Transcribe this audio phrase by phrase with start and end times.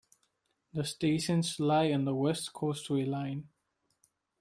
[0.73, 3.49] The stations lie on the West Coastway Line.